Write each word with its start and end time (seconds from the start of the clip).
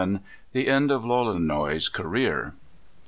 _The 0.55 0.67
End 0.67 0.89
of 0.89 1.03
Lolonois's 1.03 1.87
Career. 1.87 2.55